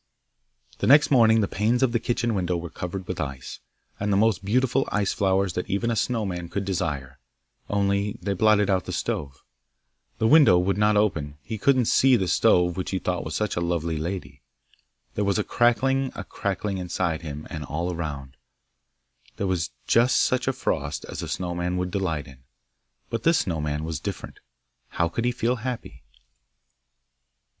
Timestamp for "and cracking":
16.15-16.79